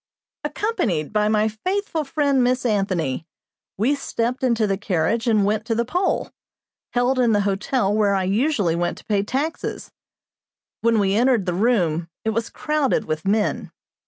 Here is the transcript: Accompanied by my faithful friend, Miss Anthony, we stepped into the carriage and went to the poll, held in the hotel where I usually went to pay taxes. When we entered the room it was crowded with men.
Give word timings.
Accompanied 0.43 1.13
by 1.13 1.27
my 1.27 1.47
faithful 1.47 2.03
friend, 2.05 2.43
Miss 2.43 2.65
Anthony, 2.65 3.27
we 3.77 3.93
stepped 3.93 4.43
into 4.43 4.65
the 4.65 4.75
carriage 4.75 5.27
and 5.27 5.45
went 5.45 5.63
to 5.67 5.75
the 5.75 5.85
poll, 5.85 6.31
held 6.93 7.19
in 7.19 7.33
the 7.33 7.41
hotel 7.41 7.93
where 7.93 8.15
I 8.15 8.23
usually 8.23 8.75
went 8.75 8.97
to 8.97 9.05
pay 9.05 9.21
taxes. 9.21 9.91
When 10.81 10.97
we 10.97 11.13
entered 11.13 11.45
the 11.45 11.53
room 11.53 12.07
it 12.25 12.31
was 12.31 12.49
crowded 12.49 13.05
with 13.05 13.27
men. 13.27 13.69